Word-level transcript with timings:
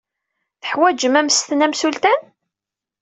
Teḥwajem 0.61 1.19
ammesten 1.19 1.65
amsultan? 1.65 2.21